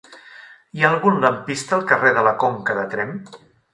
Hi 0.77 0.85
ha 0.85 0.89
algun 0.93 1.21
lampista 1.25 1.77
al 1.79 1.85
carrer 1.93 2.15
de 2.17 2.25
la 2.29 2.33
Conca 2.45 2.79
de 2.81 2.87
Tremp? 2.95 3.13